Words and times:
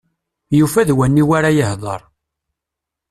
Yufa 0.57 0.81
d 0.87 0.89
waniwa 0.97 1.33
ara 1.37 1.51
yehder. 1.57 2.01